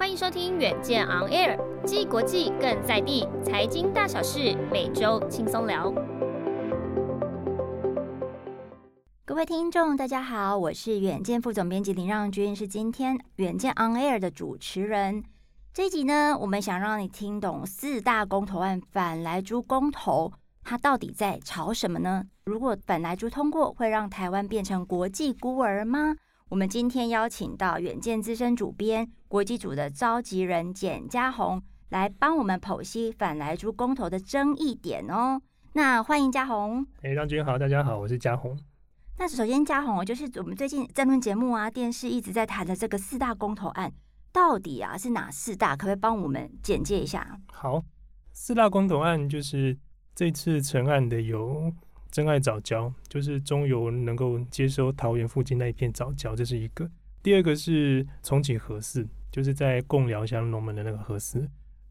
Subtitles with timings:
[0.00, 5.92] 欢迎收听《远见 On Air》，既国际更在地，财经大小事每周轻松聊。
[9.26, 15.22] 各位听众，大家好，我是远见副总编辑林让均，是今天《远见 On Air》的主持人。
[15.74, 20.32] 这一集呢，我们想让你听懂四大公投案反来猪公投，
[20.64, 22.24] 它到底在吵什么呢？
[22.46, 26.16] 如果反来猪通过，会让台湾变成国际孤儿吗？
[26.50, 35.40] 我们今天邀请到远见资深主编、国际组的召集人简佳宏来帮我们剖析反莱猪公投的争议点哦。
[35.74, 36.84] 那欢迎佳宏。
[37.02, 38.58] 哎，让均好，大家好，我是佳宏。
[39.16, 43.92] 那首先，佳宏就是我们最近争论节目啊、电视一直在谈的这个四大公投案，
[44.32, 45.76] 到底啊是哪四大？
[45.76, 47.38] 可不可以帮我们简介一下？
[47.52, 47.80] 好，
[48.32, 49.78] 四大公投案就是
[50.16, 51.72] 这次成案的有。
[52.10, 56.90] 真爱早教就是中油能够接收桃园附近那一片早教，这是一个。
[57.22, 61.48] 第二个是重启核四，就是在贡寮乡龙门的那个核四，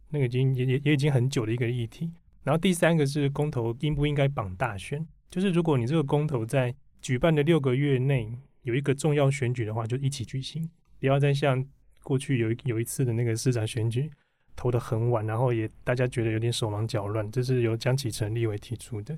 [0.09, 2.11] 那个已经也也也已经很久的一个议题。
[2.44, 8.31] 然后第三个是公投应不应该绑大选，就是如果你这个公投在举办的六个月内
[8.63, 11.63] 有一个重要选举的话，就一起举行，不要再像
[12.03, 14.09] 过去有有一次的那个市长选举
[14.55, 17.29] 投的很晚，然后也大家觉得有点手忙脚乱。
[17.31, 19.17] 这是由江启成立委提出的。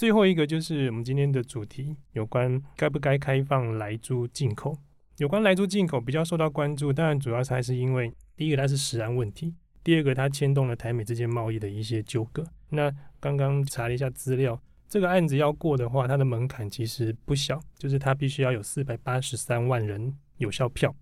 [0.00, 4.74] 最后一个就是我们今天的主题，有关该不该开放莱猪进口。
[5.18, 12.42] 有关莱猪进口比较受到关注，当然主要是还是因为第一个它是食安问题，第二个它牵动了台美之间贸易的一些纠葛。
[12.70, 12.90] 那
[13.20, 20.96] 刚刚查了一下资料，这个案子要过的话，它的门槛其实不小，就是它必须要有四百八十三万人有效票，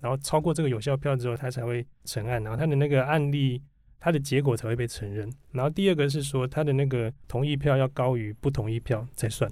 [0.00, 3.62] 然后超过这个有效票之后，它才会成案，然后它的那个案例。
[4.00, 5.30] 它的结果才会被承认。
[5.52, 9.48] 然后第二个是说，它的那个同意票要高于不同意票才算。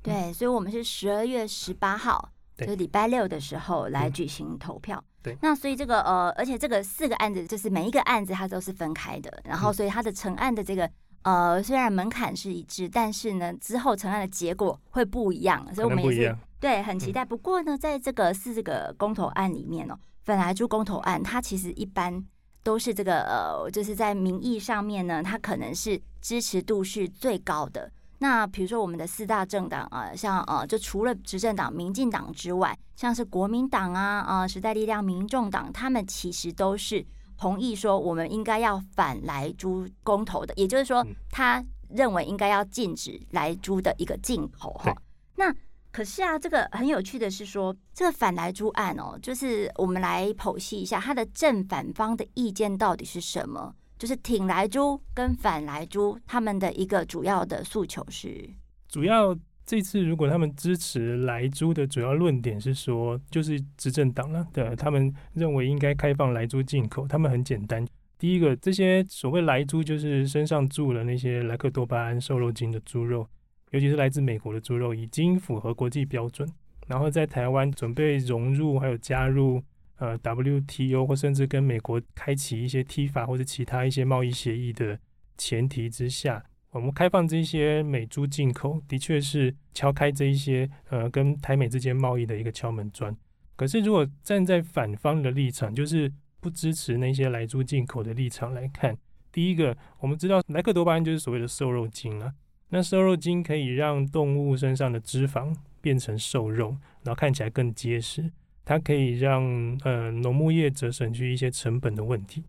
[0.00, 5.02] 对，所以我们是十二月十八号，就是礼拜六的时候来举行投票。
[5.22, 10.88] 对，那所以这个呃，而且这个四个案子就是每一个案子它都是分开的，然后所以它的成案的这个
[11.22, 17.24] 呃，虽然门槛是一致，但是呢之后成案的结果会不一样，所以我们也是对很期待。
[17.24, 22.24] 不过呢，在这个四个公投案里面哦，本来就公投案它其实一般。
[22.68, 27.90] 都是这个呃，就是在民意上面呢，它可能是支持度是最高的。
[28.18, 37.02] 那比如说我们的四大政党啊，像呃，就除了执政党民进党之外，像是国民党啊、啊时代力量、民众党，他们其实都是
[37.38, 44.94] 同意说我们应该要反莱猪公投的，也就是说，他认为应该要禁止莱猪的一个进口哈。
[45.36, 45.50] 那
[45.90, 53.74] 可是啊，这个很有趣的是说，这个反莱猪案哦，就是我们来剖析一下它的正反方的意见到底是什么。
[53.98, 58.48] 就是挺莱猪跟反莱猪，他们的一个主要的诉求是，
[58.88, 67.08] 主要这次如果他们支持莱猪的主要论点是说，就是执政党了，对，他们认为应该开放莱猪进口。
[67.08, 67.84] 他们很简单，
[68.16, 73.28] 第一个，这些所谓莱猪就是身上注了那些莱克多巴胺瘦肉精的猪肉。
[73.70, 76.48] 尤其是来自美国的猪肉已经符合国际标准，
[76.86, 79.62] 然后在台湾准备融入还有加入
[79.98, 84.98] 呃 WTO 或甚至跟美国开启一些 T 法或者其他一些贸易协议的
[85.36, 93.14] 前提之下，我们开放这些美猪进口，的确是敲开这一些呃跟台美之间贸易的一个敲门砖。
[93.54, 98.96] 可是如果站在反方的立场，就是不支持那些来猪进口的立场来看，
[99.30, 102.32] 第一个我们知道莱克多巴胺就是所谓的瘦肉精啊。
[102.70, 108.30] 那瘦肉精可以让动物身上的脂肪变成瘦肉，然后看起来更结实。
[108.64, 109.42] 它可以让
[109.84, 112.44] 呃农牧业者省去一些成本的问题。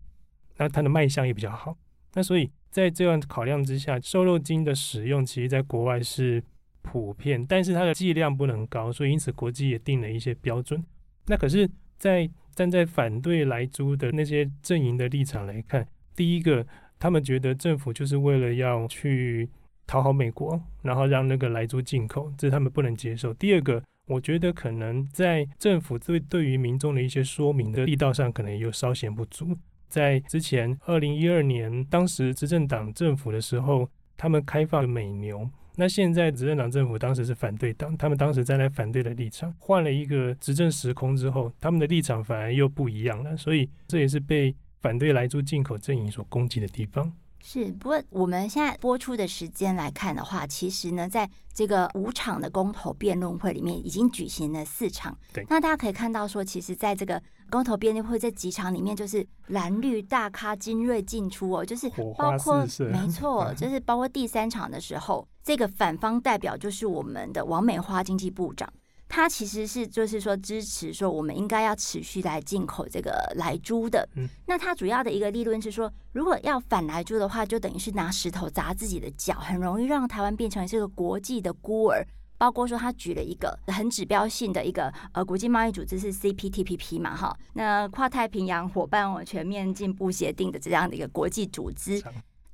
[0.58, 1.74] 那它的卖相也比较好。
[2.12, 6.44] 那所以在这样考量之下，瘦肉精的使用其实在国外是
[6.82, 10.84] 普遍，但是它的剂量不能高，所以因此国际也定了一些标准。
[11.28, 11.66] 那可是，
[11.96, 16.66] 在站在反对莱猪的那些阵营的立场来看，第一个，
[16.98, 19.48] 他们觉得政府就是为了要去。
[19.90, 23.34] 讨好美国，然后让那个莱猪进口，这是他们不能接受。
[23.34, 29.48] 第二个，我觉得可能在政府对对于民众的一些说明的力道上，可能又稍显不足。
[29.88, 35.50] 在之前二零一二年，当时执政党政府的时候，他们开放了美牛。
[35.74, 43.36] 那现在执政党政府当时是反对党，他们当时站在反对的立场，换了一个执政时空之后，他们的立场反而又不一样了。
[43.36, 47.12] 所以这也是被反对莱猪进口阵营所攻击的地方。
[47.42, 55.16] 是，不过我们现在播出的时间来看的话，其实呢，在这个五场的公投辩论会里面，已经举行了四场。
[55.32, 57.20] 对，那大家可以看到说，其实在这个
[57.50, 68.70] 公投辩论会这几场里面，就是蓝绿大咖精锐进出哦，就是包括没错， 就是包括第三场的时候，这个反方代表就是我们的王美花经济部长。
[69.10, 74.08] 他其实是就是说支持说我们应该要持续来进口这个莱猪的。
[74.14, 82.06] 嗯，那它主要的一个立论是说，如果要反莱猪的话，就等于是拿石头砸自己的脚，很容易让台湾变成这个国际的孤儿。
[82.38, 92.02] 包括说他举了一个很指标性的一个呃国际贸易组织是 CPTPP 嘛哈，那跨太平洋伙伴全面进步协定的这样的一个国际组织。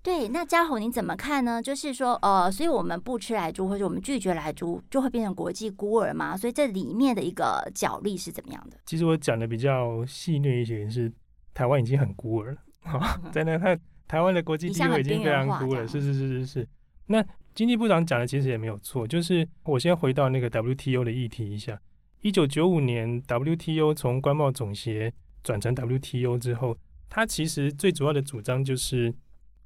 [0.06, 1.60] 对，那嘉宏你怎么看呢？
[1.60, 6.36] 就是说，呃，所以我们不吃来猪，或者我们拒绝来猪，就会变成国际孤儿吗？
[6.36, 8.76] 所以这里面的一个角力是怎么样的？
[8.86, 11.12] 其实我讲的比较细腻一些，是
[11.52, 13.76] 台湾已经很孤儿了，在那看
[14.06, 16.68] 台湾的国际地位已经非常孤了，是是是是是。
[17.06, 17.20] 那
[17.52, 21.76] 经济部长讲的其实也没有错，就是我先回到那个 WTO 的议题一下。
[22.20, 25.12] 一九九五年 WTO 从关贸总协
[25.42, 26.76] 转成 WTO 之后，
[27.08, 29.12] 它其实最主要的主张就是。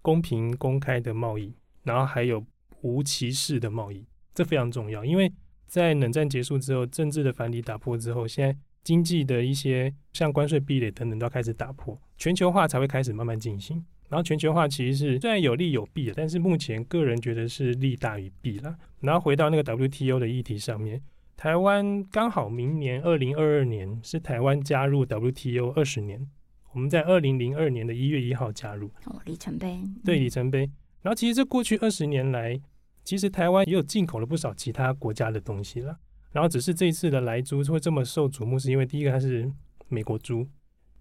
[0.03, 2.45] 公平公开的贸易，然后还有
[2.83, 5.05] 无歧视的贸易，这非常重要。
[5.05, 5.33] 因为
[5.67, 13.85] 在冷战结束之后，政治的藩篱打破之后，现在经济的一些像关税壁垒等等都要开始打破，全球化才会开始慢慢进行。
[14.09, 18.77] 然后全球化其实是虽然有利有弊的，但是目前个人觉得是利大于弊了。
[19.01, 21.01] 然后回到那个 WTO 的议题上面，
[21.37, 26.27] 台湾刚好明年二零二二年是台湾加入 WTO 二十年。
[26.73, 29.81] 我们在二零零二年的一月一号加入哦，里程碑。
[30.05, 30.71] 对，里程碑。
[31.03, 32.61] 然后其实这过去二十年来，
[33.05, 35.99] 其实台湾也有进口了不少其他国家的东西了。
[36.33, 39.51] 然后只是这一次的莱猪会这么受瞩目，是因为第一个它是
[39.89, 40.47] 美国猪，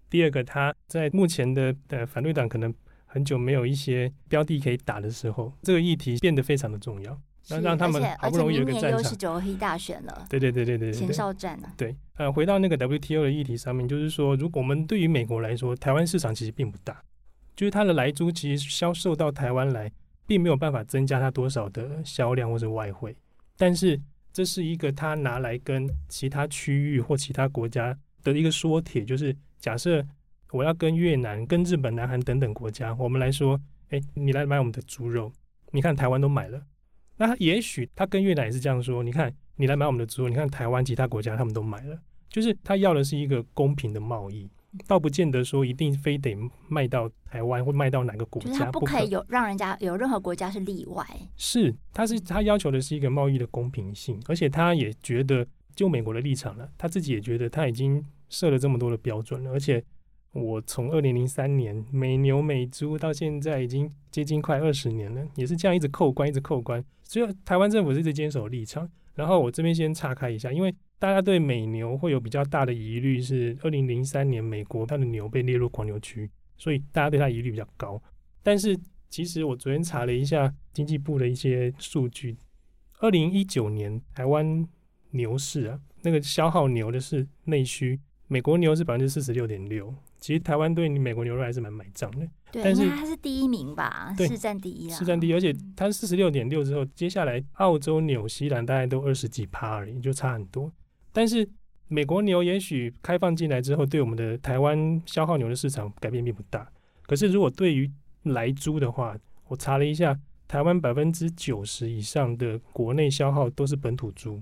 [0.08, 2.74] 第二个它在目前的呃反对党可能
[3.06, 7.16] 很久没有一些标的可以打的时候，这个议题变得非常的重要。
[7.48, 10.26] 那让他们好不容易有个战场，又是九合一大选了。
[10.28, 11.72] 对对对对对，前哨战呢？
[11.76, 17.02] 对，呃，回到那个 WTO 的议题上面，就是说，如果我们对于美国来说，台湾市场其实并不大，
[17.56, 19.90] 就是它的来猪其实销售到台湾来，
[20.26, 23.16] 并没有办法增加它多少的销量或者外汇。
[23.56, 23.98] 但是
[24.34, 30.06] 这是一个他拿来跟其他区域或其他国家的一个说帖，就是假设
[30.50, 33.58] 我要跟越南、跟日本、南韩等等国家，我们来说，
[33.88, 35.32] 哎，你来买我们的猪肉，
[35.70, 36.62] 你看台湾都买了。
[37.16, 41.98] 那也许他跟越南也是这样说，你看你来买我们的猪肉，你看台湾其他国家他们都买了，
[42.30, 44.48] 就是他要的是一个公平的贸易，
[44.86, 46.34] 倒不见得说一定非得
[46.68, 51.04] 卖到台湾或卖到哪个国家，他不可以有让人家有任何国家是例外。
[51.36, 59.84] 是，他是他要求的是一个贸易的公平性，而且他也觉得就美国的立场了，他自己也觉得他已经设了这么多的标准了，而且。
[60.32, 66.80] 我从二零零三年美牛美猪到现在已经接近快二十年了，也是这样一直扣关，一直扣关。
[67.02, 68.88] 所以台湾政府是一直坚守立场。
[69.16, 78.00] 然后我这边先岔开一下，因为大家对美牛会有比较大的疑虑，是二零零三年美国它的牛被列入狂牛区，所以大家对它疑虑比较高。
[78.42, 82.36] 但是其实我昨天查了一下经济部的一些数据，
[82.98, 84.68] 二零一九年台湾
[85.12, 87.98] 牛市啊，那个消耗牛的是内需，
[88.28, 89.94] 美国牛是百分之四十六点六。
[90.18, 100.70] 其实台湾对你美国牛肉还是蛮买账的，对，但是它是第一名吧，是占第一啊，是占第一，而且它四十六点六之后，接下来澳洲、纽西兰大概都二十几趴而已，就差很多。
[101.12, 101.48] 但是
[101.88, 106.70] 美国牛也许开放进来之后，对我们的台湾消耗牛的市场改变并不大。
[107.02, 107.90] 可是如果对于
[108.24, 109.16] 来猪的话，
[109.48, 114.40] 我查了一下，台湾百分之九十以上的国内消耗都是本土猪。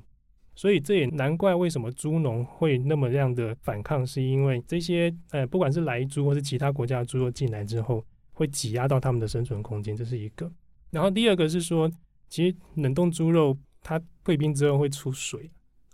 [0.55, 10.51] 所以这也难怪为什么猪农会那么样的反抗，是因为这些呃，不管是来猪或是其他国家的猪肉进来之后，会挤压到他们的生存空间，这是一个。
[10.91, 11.89] 然后第二个是说，
[12.29, 15.49] 其实冷冻猪肉它退冰之后会出水，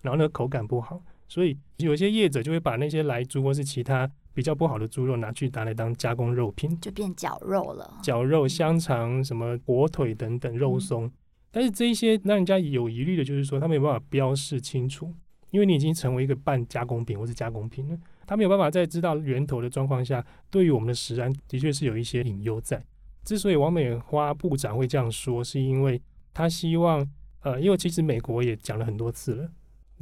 [0.05, 7.99] 然后呢口感不好，所以有些业者就会把那些来猪或是其他比较不好的猪肉拿去拿来当加工肉品，就变绞肉了。
[8.03, 11.07] 绞肉、香肠、什么火腿等等肉松。
[11.07, 11.13] 嗯
[11.55, 15.15] 但是这一些让人家有疑虑的，就是说他没有办法标示清楚，
[15.53, 17.97] 因为你已经成为一个半加工品或是加工品了，
[18.27, 22.85] 他没有办法在知道源头的状况下，对于我们的食安的确是有一些隐忧在。
[23.23, 27.09] 之所以王美花部长会这样说，是因为他希望，
[27.43, 29.49] 呃，因为其实美国也讲了很多次了，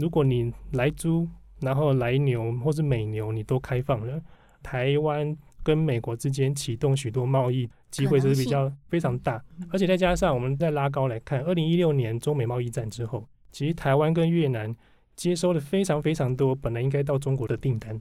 [0.03, 1.29] 如果你来猪，
[1.61, 4.21] 然后来牛或是美牛，你都开放了，
[4.61, 7.71] 台湾跟美国之间启动许多贸易。
[7.93, 14.75] 机会是比较非常大，而且再加上我们再拉高来看，二零一六年中美贸易战之后，其实台湾跟越南
[15.15, 18.01] 接收了非常非常多本来应该到中国的订单，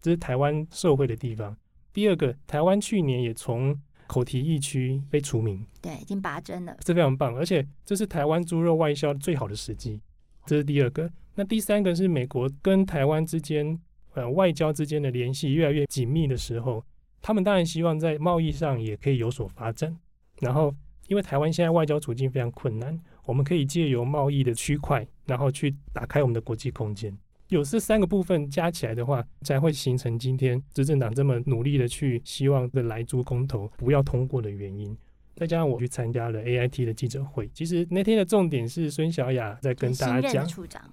[0.00, 1.54] 这是台湾受惠的地方。
[1.92, 10.00] 第二个，台湾去年也从口蹄疫区被除名，对，已经拔针了，这非常棒，而且这是台湾猪肉外销最好的时机，
[10.46, 11.10] 这是第二个。
[11.34, 13.78] 那第三个是美国跟台湾之间
[14.14, 16.82] 呃外交之间的联系越来越紧密的时候。
[17.22, 19.96] 他们当然希望在贸易上也可以有所发展，
[20.38, 20.72] 然后
[21.08, 27.12] 因为台湾现在外交处境非常困难，我们可以借由贸易的区块，然后去打开我们的国际空间。
[27.48, 34.96] 有这三个部分加起来的话，才会形成今天执政党这么努力的去希望的莱猪公投不要通过的原因。
[35.36, 40.48] 再加上我去参加了 AIT 的记者会，其实那天的重点是孙小雅在跟大家讲，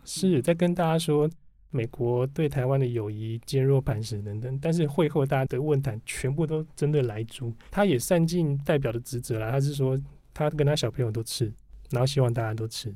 [0.06, 1.28] 是在跟大家说
[1.72, 4.60] 美国对台湾的友谊坚若磐石等等。
[4.62, 9.50] 但是会后大家的问谈全部都针对莱猪，他也善尽代表的职责啦。
[9.50, 10.00] 他是说
[10.34, 11.52] 他跟他小朋友都吃，
[11.90, 12.94] 然后希望大家都吃，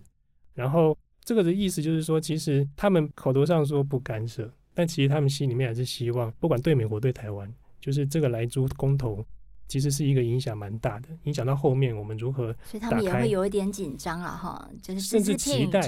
[0.54, 0.96] 然后。
[1.26, 9.26] 这个的意思就是说，其实他们口头上说不干涉，但其实他们心里面还是希望，不管对美国对台湾，就是这个莱猪公投，
[9.68, 12.56] 其实是一个影响蛮大的，影响到后面我们如何。
[12.64, 15.82] 所以他们也会有一点紧张了哈，就是甚至期待，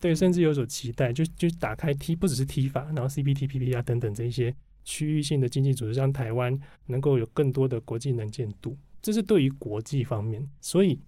[0.00, 11.00] 对，甚至有所期待，就就打开 T，不只是 T 法，然后 CPTPP 啊等等这些区域性的经济组织，让台湾能够有更多的国际能见度，这是对于国际方面，所以。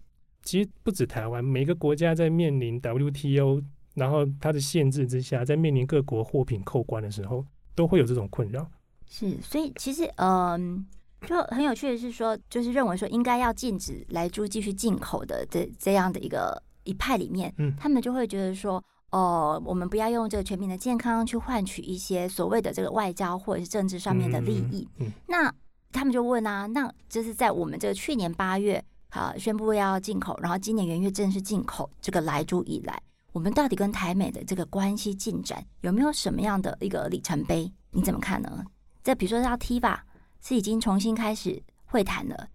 [0.46, 7.42] 其实不止台湾，每个国家在面临 WTO，然后它的限制之下，在面临各国货品扣关的时候，
[7.74, 8.70] 都会有这种困扰。
[9.08, 10.84] 是，所以其实，嗯、呃，
[11.26, 18.76] 就很有趣的是说，就是认为说应该要禁止莱猪继续进口的这这样的一个一派里面，嗯，他们就会觉得说，
[19.10, 24.88] 哦、呃，我们不要用这个全民的健康去换取一些所谓的这个外交或者是政治上面的利益。
[24.98, 25.52] 嗯，嗯，那
[25.92, 28.84] 他们就问啊，那就是在我们这个去年八月。
[29.10, 33.00] 啊，宣布要进口，然后今年元月正式进口这个莱猪以来，
[33.30, 37.72] 我们到底跟台美的这个关系进展有没有什么样的一个里程碑？
[37.92, 38.64] 你怎么看呢？
[39.04, 39.96] 这比如说像 TIVA
[40.46, 42.48] 是已经重新开始会谈了，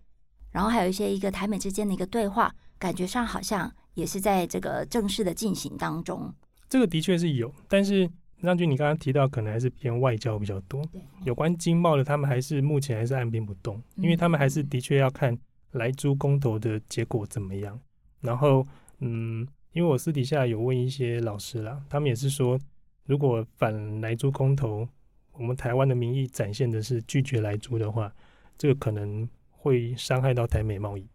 [0.51, 6.33] 然后还有一些一个台美之间的一个对话，感觉上好像也是在这个正式的进行当中。
[6.69, 10.81] 这个的确是有，但是让均你刚刚提到可能还是偏外交比较多，
[11.25, 15.37] 有关经贸的，他们还是目前还是按兵不动，因为他们还是的确要看。
[15.73, 17.79] 来猪公投的结果怎么样？
[18.21, 18.65] 然后，
[19.01, 22.59] 嗯，因为我私底下有问一些老师啦，他们也是说，
[23.05, 24.89] 如果反莱猪公投，
[25.39, 28.13] 我们台湾的民意展现的是拒绝来租的话，
[28.57, 31.07] 这个可能会伤害到台美贸易。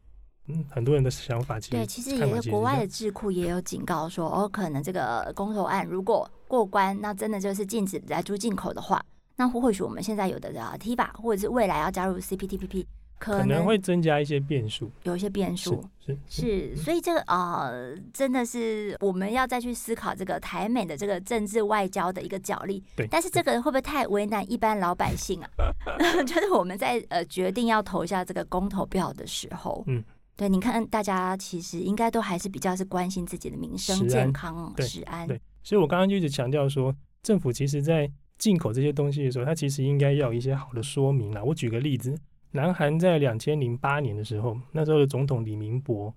[0.46, 9.04] 嗯，很多人的想法其实对，其实也是国外的智库也有警告说，哦，可能这个公投案如果过关，那真的就是禁止来租进口的话，
[9.36, 12.84] 那或许我们现在有的啊 TIVA 或者是未来要加入 CPTPP。
[13.18, 15.82] 可能，会增加一些变数，有一些变数
[16.28, 22.82] 是所以这个啊、呃，真的是我们要再去思考这个台美的这个政治外交的一个角力。
[22.94, 25.48] 对，但是这个会不会太为难一般老百姓啊？
[26.26, 30.04] 就是我们在呃决定要投下这个公投票的时候，嗯，
[30.36, 35.26] 对，你看大家其实应该都还是比较是关心自己的民生健康、食安。
[35.26, 41.42] 对，所以我刚刚就一直强调说，政府其实在进口这些东西的时候，它其实应该要有一些好的说明啦。
[41.42, 42.14] 我举个例子。
[42.56, 46.14] 南韩在两千零八年的时候，那时候的总统李明博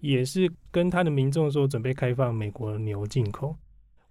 [0.00, 3.56] 也是跟他的民众说准备开放美国牛进口，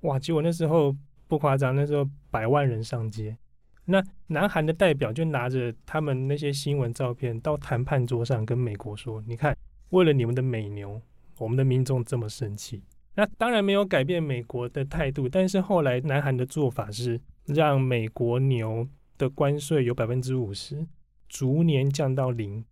[0.01, 0.17] 哇！
[0.17, 0.95] 结果那时候
[1.27, 3.37] 不夸张，那时候百万人上街，
[3.85, 9.55] 那南韩的代表就拿着他们那些新闻照片到谈判桌上跟美国说：“你看，
[9.91, 10.99] 为了你们的美牛，
[11.37, 12.81] 我们的民众这么生气。”
[13.13, 20.83] 那当然没有改变美国的态度，但是后来南韩的做法是让美国牛的关税有百分之五十。
[21.27, 22.63] 逐年降到零，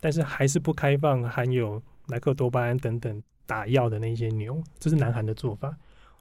[0.00, 5.76] 但是还是不开放含有莱克多巴胺等等打药的那些牛，这是南韩的做法。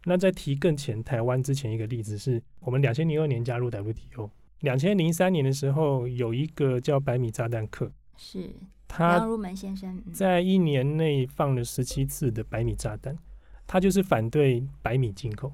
[0.05, 4.29] 那在提更前台湾之前一个例子是，我们两千零二年加入 WTO，
[4.61, 8.49] 两千零三年的时候有一个叫百米炸弹客，是
[8.87, 13.17] 他杨如门先生在一年内放了十七次的百米炸弹，
[13.65, 15.51] 他就是反对白米进口。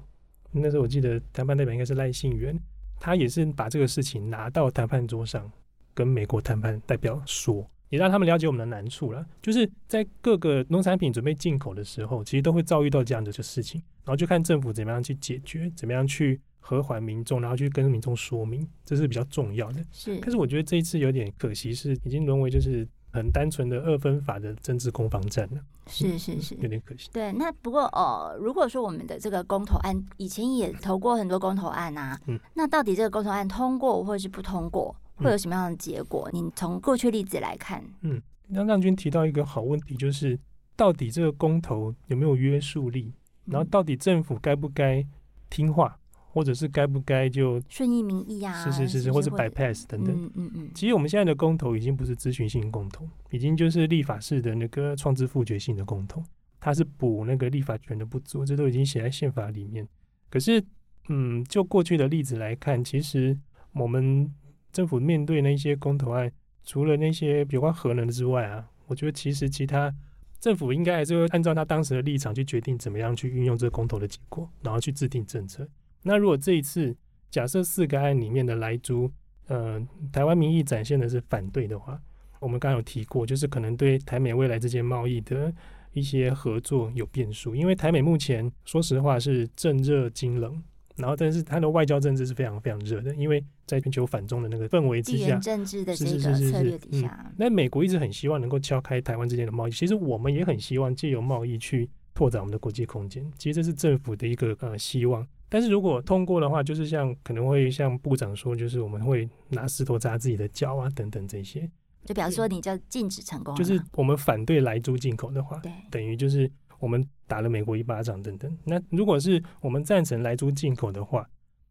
[0.52, 2.56] 那时候我记得谈判代表应该是赖信元，
[3.00, 5.50] 他也是把这个事情拿到谈判桌上。
[5.94, 9.24] 跟美国谈判代表说，也让他们了解我们的难处了。
[9.40, 19.82] 就是在各个农产品准备进口的时候，其实都会遭遇到这样的事情，然后就看政府怎么样去解决，怎么样去和缓民众，然后去跟民众说明，这是比较重要的。
[19.92, 25.60] 是，可是我觉得这一次有点可惜，是已经沦为就是很单纯的二分法的政治攻防战了。
[25.86, 27.10] 是是是，有点可惜。
[27.12, 34.96] 对，那不过哦，如果说我们的这个公投案以前也投过很多公投案啊，嗯，那到底这个公投案通过或者是不通过？
[35.16, 36.28] 会有什么样的结果？
[36.32, 40.38] 嗯、你从过去例子来看，嗯，那让均提到一个好问题，就是
[40.76, 43.12] 到底这个公投有没有约束力？
[43.46, 45.06] 然后到底政府该不该
[45.50, 45.96] 听话，
[46.32, 48.52] 或者是该不该就顺应民意啊？
[48.64, 50.16] 是是是是，或者 bypass 等等。
[50.16, 50.70] 嗯嗯嗯。
[50.74, 56.22] 其实我们现在的公投已经不是咨询性公投，已经就是立法式的那个创制复决性的公投，
[56.58, 59.86] 它是补那个立法权的不足，这都已经写在宪法里面。
[60.28, 60.64] 可是，
[61.08, 63.38] 嗯，就过去的例子来看，其实
[63.74, 64.32] 我们。
[64.74, 66.30] 政府面对那些公投案，
[66.64, 69.94] 除了那些有关核能之外啊，我觉得其实其他
[70.40, 75.66] 政府应该还是会按照他当时的立场去决定怎么样去运用这个公投的结果，然后去制定政策。
[76.02, 76.94] 那如果这一次
[77.30, 79.10] 假设四个案里面的莱猪，
[79.46, 79.80] 呃，
[80.12, 81.98] 台湾民意展现的是反对的话，
[82.40, 85.54] 我们刚刚有提过，就是可能对台美未来之间贸易的
[85.92, 90.60] 一些合作有变数，因为台美目前说实话是政热经冷。
[90.96, 99.70] 然后，但是他的外交政治是非常非常热的，因为在全球反中的那个氛围之下，政治的这个策略底下，那美国一直很希望能够敲开台湾之间的贸易。
[99.70, 103.28] 其实我们也很希望借由贸易去拓展我们的国际空间。
[103.36, 105.26] 其实这是政府的一个呃希望。
[105.48, 111.68] 但是如果通过的话，就是像可能会像部长说，就是我们会拿石头砸自己的脚啊，等等这些。
[112.04, 118.58] 就比方说，你就禁止成功，就是我们反对莱猪进口的话，对，等于就是我们打了美国一巴掌等等。
[118.64, 121.28] 那如果是我们赞成莱猪进口的话，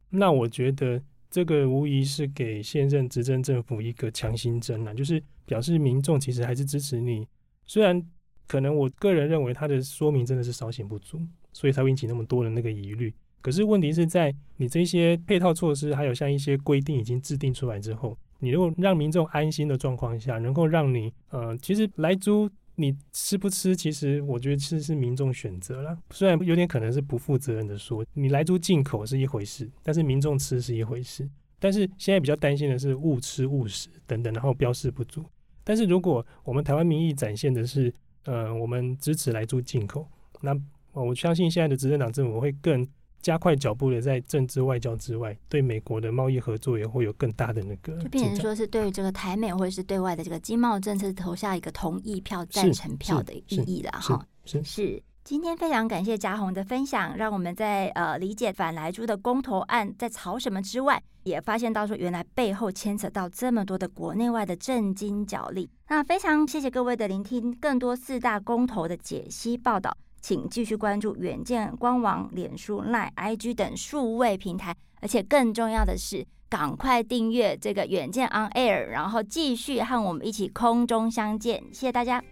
[0.10, 7.28] 那我觉得这个无疑是给现任执政政府一个强心针啊，就是表示民众其实还是支持你。
[7.66, 8.02] 虽然
[8.48, 11.20] 可能我个人认为他的说明真的是稍显不足，
[11.52, 13.14] 所以才会引起那么多的那个疑虑。
[13.42, 22.50] 可是问题是在你这些配套措施，还有像一些规定已经制定出来之后，你如果让民众安心的状况下，能够让你呃，其实莱猪。
[22.76, 23.76] 你吃不吃？
[23.76, 25.98] 其实我觉得其实是民众选择了。
[26.12, 31.30] 虽然有点可能是不负责任的说，你来猪进口是一回事，但是民众吃是一回事。
[31.60, 35.24] 但是现在比较担心的是误吃误食等等，然后标示不足。
[35.64, 37.94] 但是如果我们台湾民意展现的是，
[38.26, 40.08] 呃，我们支持来猪进口，
[40.42, 40.54] 那
[40.92, 42.88] 我相信现在的执政党政府会更。
[43.24, 54.24] 加快脚步的，在政治外交之外，对美国的贸易合作也会有更大的那个，就变成说是对于这个台美或者是对外的这个经贸政策投下一个同意票、赞成票的意义了哈。
[54.46, 65.70] 是，是，是，今天非常感谢嘉宏的分享，让我们在呃理解反莱猪的公投案在吵什么之外，也发现到说原来背后牵扯到这么多的国内外的政经角力。
[65.88, 69.96] 那非常谢谢各位的聆听，更多四大公投的解析报道。
[70.24, 81.62] 请继续关注远见官网、脸书、Line、IG 等数位平台，而且更重要的是，赶快订阅这个远见 On Air，然后继续和我们一起空中相见。
[81.74, 82.24] 谢谢大家。